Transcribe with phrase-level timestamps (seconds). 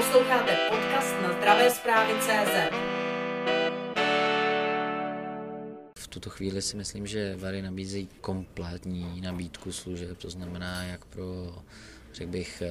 [0.00, 2.72] Posloucháte podcast na zdravé zprávy CZ.
[5.98, 11.54] V tuto chvíli si myslím, že Vary nabízejí kompletní nabídku služeb, to znamená jak pro
[12.14, 12.68] řekl bych, eh,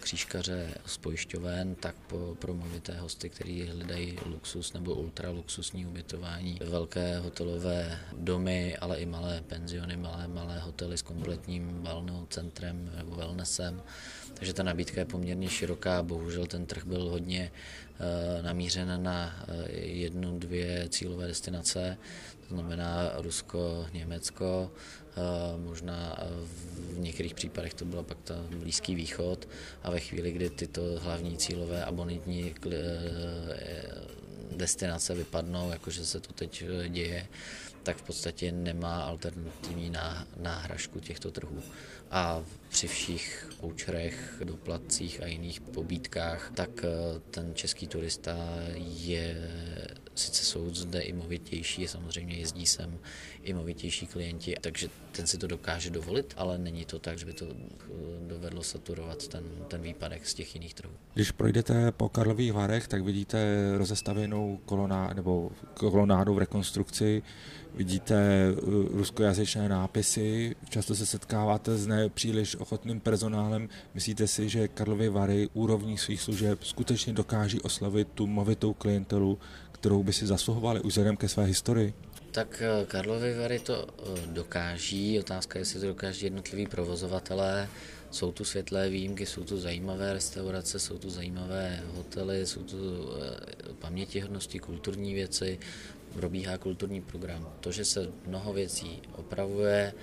[0.00, 7.18] křížkaře z pojišťoven, tak po, pro movité hosty, kteří hledají luxus nebo ultraluxusní ubytování, velké
[7.18, 13.82] hotelové domy, ale i malé penziony, malé, malé hotely s kompletním balnou centrem nebo wellnessem.
[14.34, 19.54] Takže ta nabídka je poměrně široká, bohužel ten trh byl hodně uh, namířen na uh,
[19.70, 21.98] jednu, dvě cílové destinace,
[22.48, 24.70] to znamená Rusko, Německo,
[25.56, 26.16] možná
[26.94, 29.48] v některých případech to bylo pak ta Blízký východ
[29.82, 32.78] a ve chvíli, kdy tyto hlavní cílové abonitní e,
[34.56, 37.26] destinace vypadnou, jakože se to teď děje,
[37.82, 39.92] tak v podstatě nemá alternativní
[40.36, 41.62] náhražku těchto trhů.
[42.10, 48.36] A při všech voucherech, doplatcích a jiných pobítkách, tak e, ten český turista
[48.78, 49.50] je
[50.18, 52.98] sice jsou zde i movitější, samozřejmě jezdí sem
[53.42, 57.32] i movitější klienti, takže ten si to dokáže dovolit, ale není to tak, že by
[57.32, 57.84] to eh,
[58.26, 60.92] dovedlo saturovat ten, ten výpadek z těch jiných trhů.
[61.14, 63.38] Když projdete po Karlových Varech, tak vidíte
[63.78, 67.22] rozestavěnou koloná, nebo kolonádu v rekonstrukci,
[67.78, 68.54] vidíte eh,
[68.90, 73.68] ruskojazyčné nápisy, často se setkáváte s nepříliš ochotným personálem.
[73.94, 79.38] Myslíte si, že Karlovy Vary úrovní svých služeb skutečně dokáží oslavit tu movitou klientelu,
[79.72, 81.94] kterou by si zasluhovali už ke své historii?
[82.32, 87.68] Tak eh, Karlovy Vary to eh, dokáží, otázka je, jestli to dokáží jednotliví provozovatelé.
[88.10, 92.76] Jsou tu světlé výjimky, jsou tu zajímavé restaurace, jsou tu zajímavé hotely, jsou tu
[93.78, 95.58] pamětihodnosti, kulturní věci,
[96.18, 97.54] probíhá kulturní program.
[97.60, 99.94] To, že se mnoho věcí opravuje,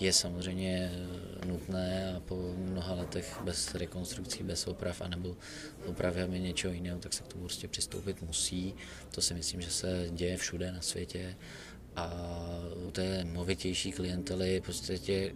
[0.00, 0.92] je samozřejmě
[1.46, 5.36] nutné a po mnoha letech bez rekonstrukcí, bez oprav, anebo
[5.86, 8.74] opravujeme něčeho jiného, tak se k tomu prostě přistoupit musí.
[9.10, 11.36] To si myslím, že se děje všude na světě
[11.96, 12.10] a
[12.86, 15.32] u té movitější klientely prostě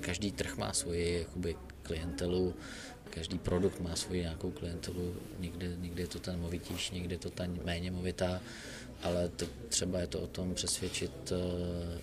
[0.00, 2.54] každý trh má svoji jakoby, klientelu,
[3.10, 7.30] každý produkt má svoji nějakou klientelu, někdy, někdy je to ten movitější, někdy je to
[7.30, 8.40] ta méně movitá
[9.04, 11.38] ale to, třeba je to o tom přesvědčit uh,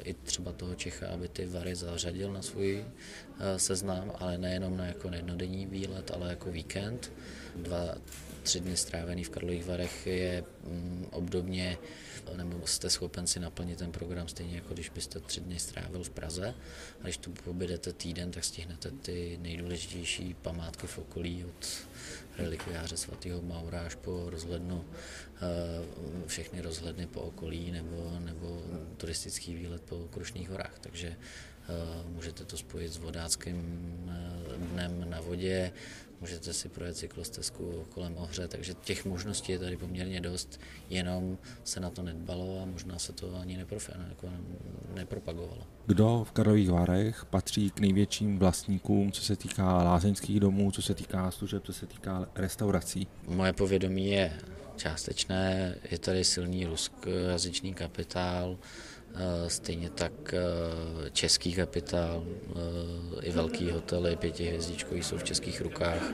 [0.04, 4.86] i třeba toho Čecha, aby ty vary zařadil na svůj uh, seznam, ale nejenom na
[4.86, 7.12] jako jednodenní výlet, ale jako víkend.
[7.56, 7.96] Dva,
[8.44, 11.78] tři dny strávený v Karlových Varech je um, obdobně,
[12.36, 16.09] nebo jste schopen si naplnit ten program stejně jako když byste tři dny strávil v
[16.09, 16.54] Praze.
[17.02, 21.68] A když tu pobydete týden, tak stihnete ty nejdůležitější památky v okolí od
[22.38, 24.86] relikviáře svatého Maura až po rozhlednu,
[25.36, 28.62] eh, všechny rozhledny po okolí nebo, nebo
[28.98, 30.80] turistický výlet po Krušných horách.
[30.82, 31.16] Takže
[32.14, 33.58] můžete to spojit s vodáckým
[34.09, 35.72] eh, dnem na vodě,
[36.22, 40.59] můžete si projet cyklostezku kolem Ohře, takže těch možností je tady poměrně dost,
[40.90, 44.30] jenom se na to nedbalo a možná se to ani neprofe, jako
[44.94, 45.68] nepropagovalo.
[45.86, 50.94] Kdo v Karlových Varech patří k největším vlastníkům, co se týká lázeňských domů, co se
[50.94, 53.08] týká služeb, co se týká restaurací?
[53.28, 54.34] Moje povědomí je
[54.76, 59.01] částečné, je tady silný ruskojazyčný kapitál, Eh,
[59.48, 60.40] stejně tak eh,
[61.10, 66.14] český kapitál, eh, i velký hotely pětihvězdičkový jsou v českých rukách.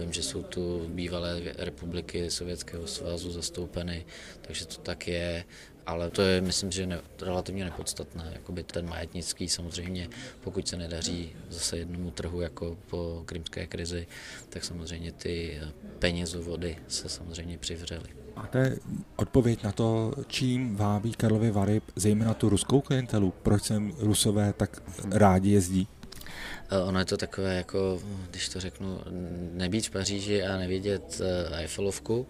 [0.00, 4.06] Vím, že jsou tu bývalé republiky Sovětského svazu zastoupeny,
[4.40, 5.44] takže to tak je
[5.88, 8.30] ale to je, myslím, že ne, relativně nepodstatné.
[8.32, 10.08] Jakoby ten majetnický samozřejmě,
[10.40, 14.06] pokud se nedaří zase jednomu trhu jako po krymské krizi,
[14.48, 15.60] tak samozřejmě ty
[15.98, 18.08] penězovody se samozřejmě přivřely.
[18.38, 18.76] Máte
[19.16, 23.34] odpověď na to, čím vábí Karlovy Vary, zejména tu ruskou klientelu?
[23.42, 25.88] Proč sem rusové tak rádi jezdí?
[26.70, 28.00] Eh, ono je to takové, jako,
[28.30, 29.00] když to řeknu,
[29.52, 32.26] nebýt v Paříži a nevidět eh, Eiffelovku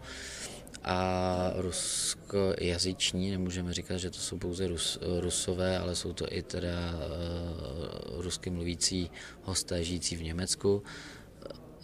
[0.84, 6.70] a ruskojazyční, nemůžeme říkat, že to jsou pouze Rus, rusové, ale jsou to i teda
[6.94, 9.10] uh, rusky mluvící
[9.42, 10.82] hosté žijící v Německu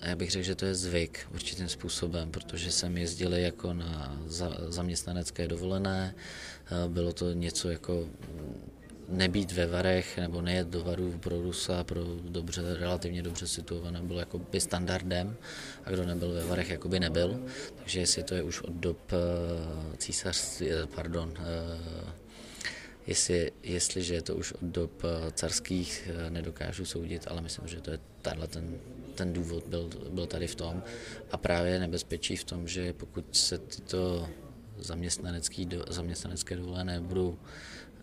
[0.02, 4.18] já bych řekl, že to je zvyk určitým způsobem, protože jsem jezdili jako na
[4.68, 6.14] zaměstnanecké dovolené,
[6.88, 8.08] bylo to něco jako
[9.08, 14.20] nebýt ve Varech nebo nejet do Varů pro Rusa, pro dobře, relativně dobře situované, bylo
[14.20, 15.36] jako by standardem
[15.84, 17.40] a kdo nebyl ve Varech, jako by nebyl.
[17.74, 21.42] Takže jestli to je už od dob eh, císařství, eh, pardon, eh,
[23.06, 25.02] jestli, jestliže je to už od dob
[25.32, 28.78] carských, nedokážu soudit, ale myslím, že to je tenhle ten
[29.14, 30.82] ten důvod byl, byl tady v tom.
[31.30, 34.28] A právě nebezpečí v tom, že pokud se tyto
[34.78, 37.38] zaměstnanecké, zaměstnanecké dovolené budou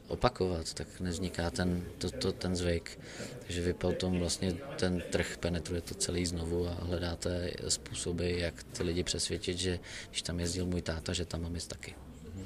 [0.08, 3.00] opakovat, tak nevzniká ten, to, to, ten zvyk.
[3.40, 9.04] Takže vy potom vlastně ten trh penetrujete celý znovu a hledáte způsoby, jak ty lidi
[9.04, 11.96] přesvědčit, že když tam jezdil můj táta, že tam mám jist taky.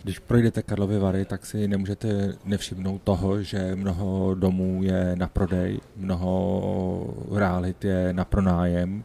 [0.03, 5.79] Když projdete Karlovy Vary, tak si nemůžete nevšimnout toho, že mnoho domů je na prodej,
[5.95, 9.03] mnoho realit je na pronájem.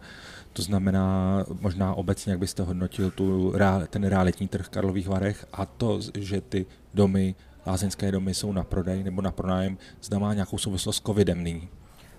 [0.52, 3.54] To znamená, možná obecně, jak byste hodnotil tu,
[3.90, 7.34] ten realitní trh v Karlových Varech a to, že ty domy,
[7.66, 11.68] lázeňské domy jsou na prodej nebo na pronájem, zda má nějakou souvislost s covidem nyní.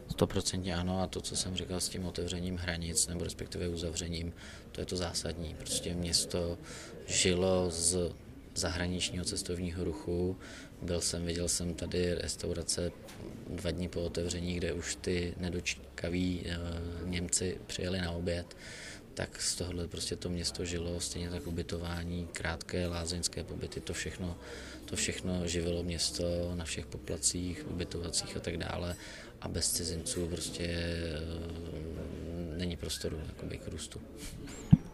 [0.08, 4.34] Stoprocentně ano a to, co jsem říkal s tím otevřením hranic nebo respektive uzavřením,
[4.72, 5.56] to je to zásadní.
[5.60, 6.58] Prostě město
[7.08, 8.12] žilo z
[8.56, 10.38] zahraničního cestovního ruchu.
[10.82, 12.92] Byl jsem, viděl jsem tady restaurace
[13.50, 16.58] dva dny po otevření, kde už ty nedočkaví eh,
[17.06, 18.56] Němci přijeli na oběd
[19.14, 24.38] tak z tohohle prostě to město žilo, stejně tak ubytování, krátké lázeňské pobyty, to všechno,
[24.86, 28.96] to všechno živilo město na všech poplacích, ubytovacích a tak dále
[29.42, 31.20] a bez cizinců prostě e,
[32.58, 34.02] není prostoru jakoby, k růstu.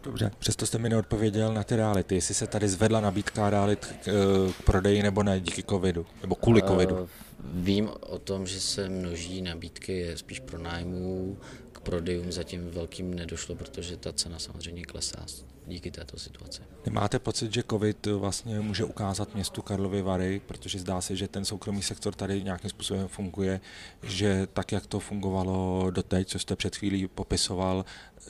[0.02, 4.08] Dobře, přesto jste mi neodpověděl na ty reality, jestli se tady zvedla nabídka realit k,
[4.08, 6.94] eh, k prodeji nebo ne díky covidu, nebo kvůli covidu.
[6.94, 7.08] Uh,
[7.44, 11.38] vím o tom, že se množí nabídky spíš pro nájmů,
[11.72, 15.26] k prodejům zatím velkým nedošlo, protože ta cena samozřejmě klesá
[15.68, 16.62] díky této situaci.
[16.86, 21.44] Nemáte pocit, že COVID vlastně může ukázat městu Karlovy Vary, protože zdá se, že ten
[21.44, 23.60] soukromý sektor tady nějakým způsobem funguje,
[24.02, 27.84] že tak, jak to fungovalo doteď, co jste před chvílí popisoval,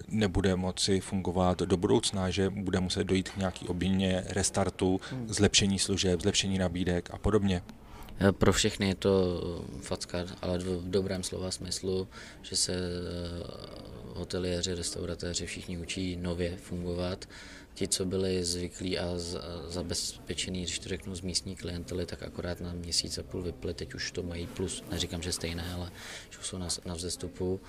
[0.09, 6.21] nebude moci fungovat do budoucna, že bude muset dojít k nějaký obměně restartu, zlepšení služeb,
[6.21, 7.63] zlepšení nabídek a podobně?
[8.39, 9.41] Pro všechny je to
[9.81, 12.09] facka, ale v dobrém slova smyslu,
[12.43, 12.73] že se
[14.15, 17.29] hoteliéři, restauratéři všichni učí nově fungovat.
[17.79, 19.13] Ti, co byli zvyklí a
[19.69, 23.95] zabezpečení, když to řeknu, z místní klientely, tak akorát na měsíc a půl vyply, teď
[23.95, 25.91] už to mají plus, neříkám, že stejné, ale
[26.31, 27.61] že jsou na, na vzestupu.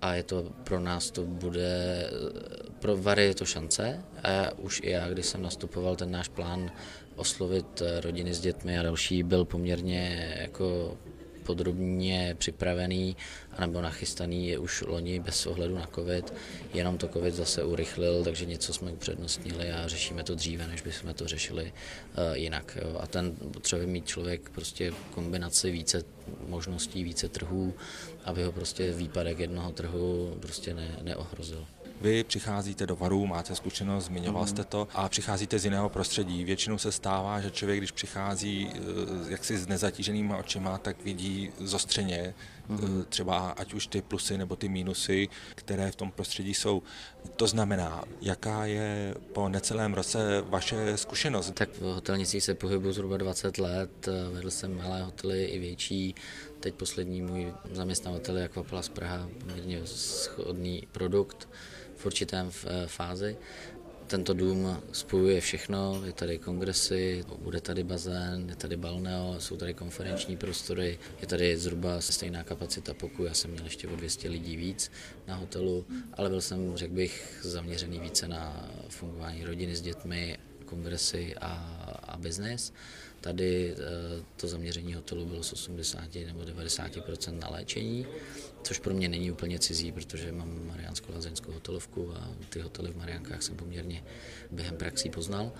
[0.00, 2.10] A je to pro nás to bude,
[2.80, 4.04] pro Vary je to šance.
[4.22, 6.70] A já, už i já, když jsem nastupoval ten náš plán
[7.16, 10.98] oslovit rodiny s dětmi a další, byl poměrně jako
[11.44, 13.16] podrobně připravený
[13.60, 16.34] nebo nachystaný je už loni bez ohledu na covid,
[16.74, 21.14] jenom to covid zase urychlil, takže něco jsme upřednostnili a řešíme to dříve, než bychom
[21.14, 22.78] to řešili uh, jinak.
[23.00, 26.02] A ten potřebuje mít člověk prostě kombinaci více
[26.48, 27.74] možností, více trhů,
[28.24, 31.66] aby ho prostě výpadek jednoho trhu prostě ne, neohrozil.
[32.04, 34.48] Vy přicházíte do varu, máte zkušenost, zmiňoval mhm.
[34.48, 36.44] jste to, a přicházíte z jiného prostředí.
[36.44, 38.78] Většinou se stává, že člověk, když přichází eh,
[39.28, 42.34] jaksi s nezatíženýma očima, tak vidí zostřeně
[42.70, 43.04] mm-hmm.
[43.08, 46.82] třeba ať už ty plusy nebo ty mínusy, které v tom prostředí jsou.
[47.36, 51.50] To znamená, jaká je po necelém roce vaše zkušenost?
[51.54, 56.14] Tak v hotelnictví se pohybuju zhruba 20 let, vedl jsem malé hotely i větší,
[56.60, 61.48] teď poslední můj zaměstnavatel je Aquaplast Praha, poměrně schodný produkt
[61.96, 63.36] v určitém eh, fázi.
[64.06, 69.74] Tento dům spojuje všechno, je tady kongresy, bude tady bazén, je tady balneo, jsou tady
[69.74, 74.56] konferenční prostory, je tady zhruba stejná kapacita pokoj, já jsem měl ještě o 200 lidí
[74.56, 74.90] víc
[75.26, 81.34] na hotelu, ale byl jsem, řekl bych, zaměřený více na fungování rodiny s dětmi, kongresy
[81.40, 81.48] a,
[82.14, 82.72] a biznis.
[83.20, 88.06] Tady eh, to zaměření hotelu bylo z 80 nebo 90% na léčení,
[88.62, 92.96] což pro mě není úplně cizí, protože mám Mariánskou lazenskou hotelovku a ty hotely v
[92.96, 94.04] Mariánkách jsem poměrně
[94.50, 95.52] během praxí poznal.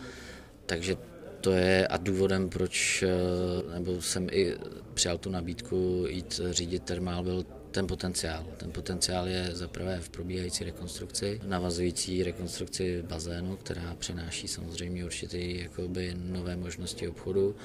[0.66, 0.96] Takže
[1.40, 4.54] to je a důvodem, proč eh, nebo jsem i
[4.94, 8.46] přijal tu nabídku jít řídit termál, byl ten potenciál.
[8.56, 16.14] Ten potenciál je zaprvé v probíhající rekonstrukci, navazující rekonstrukci bazénu, která přináší samozřejmě určitě jakoby
[16.14, 17.56] nové možnosti obchodu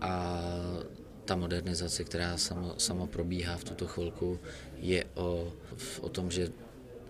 [0.00, 0.40] a
[1.24, 4.40] ta modernizace, která sama, sama probíhá v tuto chvilku,
[4.76, 5.52] je o,
[6.00, 6.48] o tom, že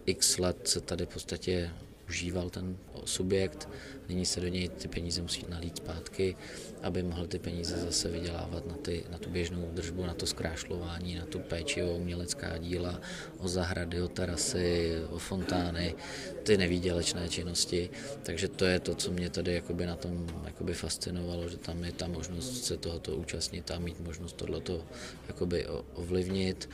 [0.07, 1.71] x let se tady v podstatě
[2.15, 3.69] užíval ten subjekt,
[4.09, 6.37] nyní se do něj ty peníze musí nalít zpátky,
[6.83, 11.15] aby mohl ty peníze zase vydělávat na, ty, na tu běžnou údržbu, na to zkrášlování,
[11.15, 13.01] na tu péči o umělecká díla,
[13.39, 15.95] o zahrady, o terasy, o fontány,
[16.43, 17.91] ty nevýdělečné činnosti.
[18.23, 21.93] Takže to je to, co mě tady jakoby na tom jakoby fascinovalo, že tam je
[21.93, 24.87] ta možnost se tohoto účastnit a mít možnost tohleto
[25.29, 26.71] jakoby ovlivnit.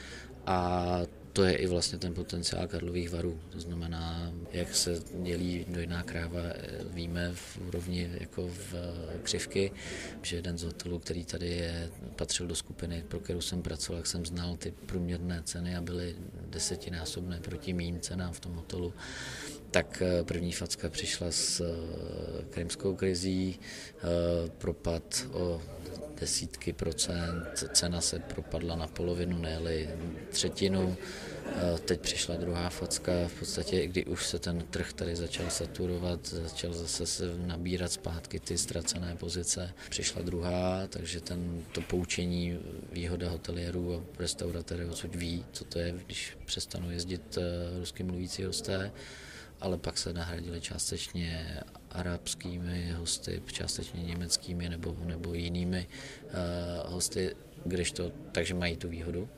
[0.46, 1.00] A
[1.32, 3.40] to je i vlastně ten potenciál Karlových varů.
[3.50, 6.40] To znamená, jak se dělí dojná kráva,
[6.90, 8.74] víme v úrovni jako v
[9.22, 9.72] křivky,
[10.22, 14.06] že jeden z hotelů, který tady je, patřil do skupiny, pro kterou jsem pracoval, jak
[14.06, 18.94] jsem znal ty průměrné ceny a byly desetinásobné proti mým cenám v tom hotelu,
[19.70, 21.62] tak první facka přišla s
[22.50, 23.60] krymskou krizí,
[24.58, 25.62] propad o
[26.20, 29.60] desítky procent, cena se propadla na polovinu, ne
[30.30, 30.96] třetinu.
[31.84, 36.72] Teď přišla druhá facka, v podstatě, kdy už se ten trh tady začal saturovat, začal
[36.72, 39.74] zase se nabírat zpátky ty ztracené pozice.
[39.90, 42.58] Přišla druhá, takže ten, to poučení,
[42.92, 48.44] výhoda hotelierů a restauratérů odsud ví, co to je, když přestanou jezdit eh, rusky mluvící
[48.44, 48.92] hosté,
[49.60, 55.88] ale pak se nahradili částečně arabskými hosty, částečně německými nebo, nebo jinými
[56.24, 59.28] uh, hosty, kdežto, takže mají tu výhodu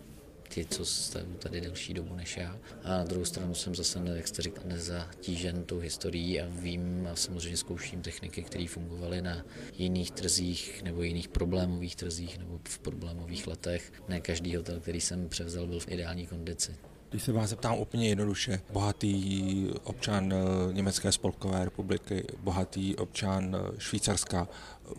[0.53, 2.59] ti, co jste tady delší dobu než já.
[2.85, 7.17] A na druhou stranu jsem zase, jak jste říkal, nezatížen tou historií a vím a
[7.17, 9.45] samozřejmě zkouším techniky, které fungovaly na
[9.77, 13.93] jiných trzích nebo jiných problémových trzích nebo v problémových letech.
[14.09, 16.77] Ne každý hotel, který jsem převzal, byl v ideální kondici.
[17.13, 23.81] Když se vás zeptám úplně jednoduše, bohatý občan eh, Německé spolkové republiky, bohatý občan eh,
[23.81, 24.49] Švýcarska,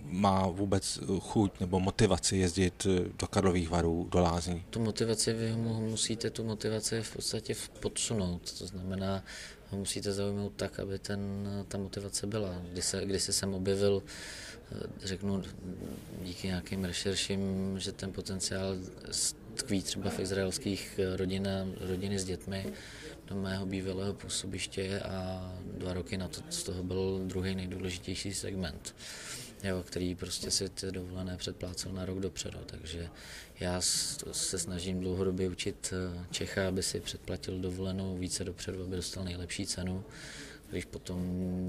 [0.04, 4.64] má vůbec chuť nebo motivaci jezdit eh, do Karlových varů, do Lázní?
[4.70, 9.24] Tu motivaci vy musíte tu motivaci v podstatě podsunout, to znamená,
[9.70, 12.62] ho musíte zaujmout tak, aby ten, ta motivace byla.
[12.72, 14.04] Když se, když se jsem objevil,
[15.04, 15.44] řeknu
[16.22, 17.40] díky nějakým rešerším,
[17.80, 18.76] že ten potenciál
[19.56, 22.74] tkví třeba v izraelských eh, rodinách, rodiny s dětmi
[23.28, 28.96] do mého bývalého působiště a dva roky na to z toho byl druhý nejdůležitější segment,
[29.64, 32.60] jo, který prostě si ty dovolené předplácel na rok dopředu.
[32.66, 33.10] Takže
[33.60, 33.82] já
[34.32, 39.66] se snažím dlouhodobě učit eh, Čecha, aby si předplatil dovolenou více dopředu, aby dostal nejlepší
[39.66, 40.04] cenu
[40.74, 41.20] když potom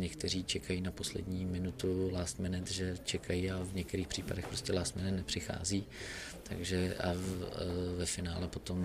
[0.00, 4.96] někteří čekají na poslední minutu last minute, že čekají a v některých případech prostě last
[4.96, 5.84] minute nepřichází.
[6.42, 8.80] Takže a v, e, ve finále potom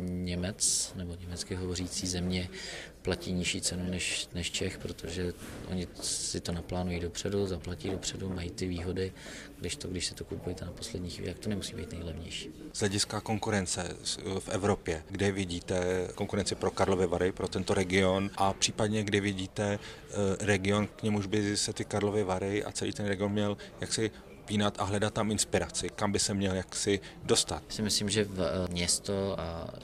[0.00, 2.48] Němec nebo německy hovořící země
[3.04, 5.32] platí nižší cenu než, než Čech, protože
[5.70, 9.12] oni si to naplánují dopředu, zaplatí dopředu, mají ty výhody,
[9.60, 12.50] když to, když si to kupujete na poslední chvíli, jak to nemusí být nejlevnější.
[12.72, 13.96] Z hlediska konkurence
[14.38, 19.64] v Evropě, kde vidíte konkurenci pro Karlovy Vary, pro tento region a případně kde vidíte
[19.74, 19.78] e,
[20.46, 24.10] region, k němuž by se ty Karlovy Vary a celý ten region měl jaksi
[24.44, 27.62] pínat a hledat tam inspiraci, kam by se měl jaksi dostat.
[27.68, 29.74] Si myslím, že v eh, město a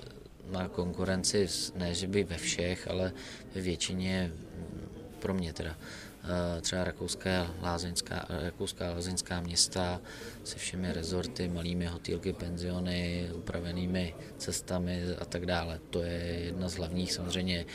[0.51, 3.13] má konkurenci, ne že by ve všech, ale
[3.55, 4.33] ve většině,
[5.19, 5.77] pro mě teda,
[6.25, 10.01] Eh, třeba rakouská lázeňská, rakouská lázeňská města
[10.45, 15.81] se všemi rezorty, malými hotýlky, penziony, upravenými cestami a tak dále.
[15.91, 17.67] To je jedna z hlavních, samozřejmě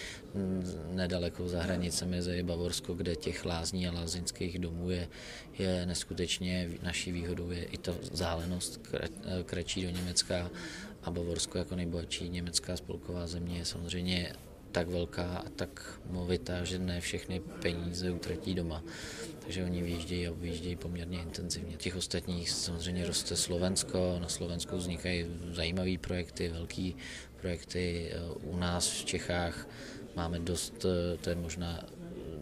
[0.91, 5.08] nedaleko za hranicemi je Bavorsko, kde těch lázní a lázeňských domů je,
[5.60, 8.88] je neskutečně naší výhodou je i ta zálenost
[9.46, 10.50] kratší do Německa
[11.05, 14.33] a Bavorsko jako nejbohatší německá spolková země je samozřejmě
[14.71, 18.83] tak velká a tak movitá, že ne všechny peníze utratí doma.
[19.39, 21.77] Takže oni vyjíždějí a vyjíždějí poměrně intenzivně.
[21.77, 26.91] Těch ostatních samozřejmě roste Slovensko, na Slovensku vznikají zajímavé projekty, velké
[27.41, 28.12] projekty.
[28.43, 29.67] U nás v Čechách
[30.15, 30.85] máme dost,
[31.21, 31.83] to je možná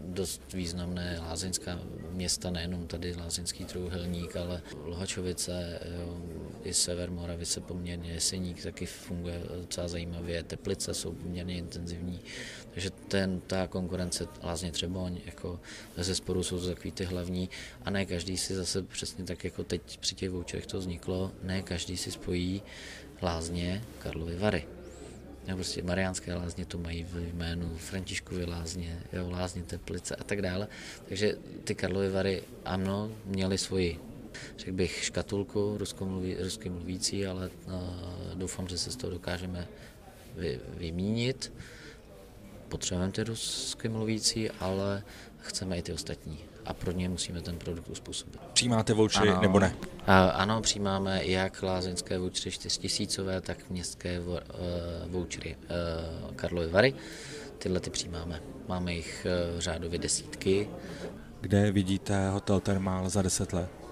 [0.04, 1.78] dost významné lázeňská
[2.10, 6.22] města, nejenom tady lázeňský trůhelník, ale Lhačovice, jo,
[6.64, 12.20] i sever Moravice poměrně, Jeseník taky funguje docela zajímavě, Teplice jsou poměrně intenzivní,
[12.70, 15.60] takže ten, ta konkurence Lázně Třeboň, jako
[15.96, 17.50] ze sporu jsou takový ty hlavní
[17.84, 21.62] a ne každý si zase přesně tak, jako teď při těch voucherech to vzniklo, ne
[21.62, 22.62] každý si spojí
[23.22, 24.66] Lázně Karlovy Vary.
[25.46, 30.42] Nebo prostě Mariánské lázně to mají v jménu, Františkovy lázně, jo, lázně Teplice a tak
[30.42, 30.68] dále.
[31.08, 34.00] Takže ty Karlovy Vary, ano, měly svoji
[34.58, 37.72] řekl bych, škatulku ruskomluví, rusky mluvící, ale uh,
[38.34, 39.68] doufám, že se z toho dokážeme
[40.36, 41.52] vy, vymínit.
[42.68, 45.02] Potřebujeme ty rusky mluvící, ale
[45.38, 48.40] chceme i ty ostatní a pro ně musíme ten produkt uspůsobit.
[48.52, 49.76] Přijímáte vouchery ano, nebo ne?
[50.06, 54.38] A, ano, přijímáme jak lázeňské vouchery 4000, tak městské uh,
[55.06, 55.56] vouchery
[56.26, 56.94] uh, Karlovy Vary.
[57.58, 58.40] Tyhle ty přijímáme.
[58.68, 59.26] Máme jich
[59.58, 60.68] řádově desítky.
[61.40, 63.83] Kde vidíte hotel Termál za 10 let?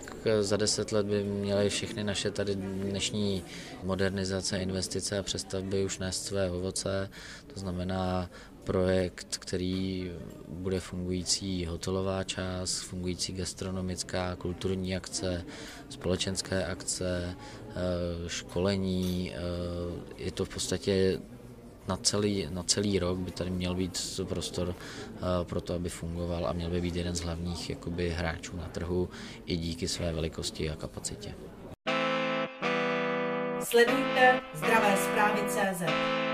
[0.00, 3.44] Tak eh, za deset let by měly všechny naše tady dnešní
[3.82, 7.10] modernizace, investice a přestavby už nést své ovoce.
[7.54, 8.30] To znamená
[8.64, 10.10] projekt, který
[10.48, 15.44] bude fungující hotelová část, fungující gastronomická, kulturní akce,
[15.88, 17.74] společenské akce, eh,
[18.28, 19.32] školení.
[19.34, 19.38] Eh,
[20.16, 21.20] je to v podstatě
[21.88, 24.74] na celý, na celý rok by tady měl být prostor uh,
[25.42, 29.08] pro to, aby fungoval a měl by být jeden z hlavních jakoby, hráčů na trhu
[29.46, 31.34] i díky své velikosti a kapacitě.
[33.60, 36.25] Sledujte zdravé zprávy CZ.